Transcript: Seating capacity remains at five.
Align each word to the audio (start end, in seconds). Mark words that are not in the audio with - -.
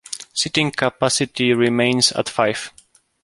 Seating 0.33 0.71
capacity 0.71 1.53
remains 1.53 2.11
at 2.13 2.27
five. 2.27 2.73